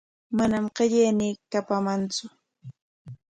[0.37, 2.25] Manam qillaynin kapuntsu.